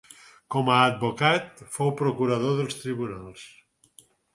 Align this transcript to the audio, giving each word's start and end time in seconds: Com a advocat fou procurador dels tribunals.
Com 0.55 0.71
a 0.75 0.77
advocat 0.93 1.63
fou 1.77 1.95
procurador 2.03 2.59
dels 2.63 2.83
tribunals. 2.83 3.51